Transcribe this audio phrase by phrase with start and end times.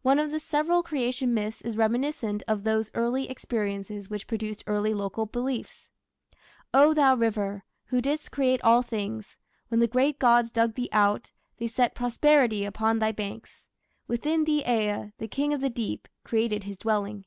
[0.00, 4.94] One of the several creation myths is reminiscent of those early experiences which produced early
[4.94, 5.86] local beliefs:
[6.72, 11.32] O thou River, who didst create all things, When the great gods dug thee out,
[11.58, 13.68] They set prosperity upon thy banks,
[14.08, 17.26] Within thee Ea, the king of the Deep, created his dwelling.